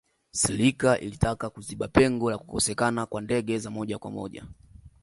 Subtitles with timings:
[0.31, 4.45] serika ilitaka kuziba pengo la kukosekana kwa ndege za moja kwa moja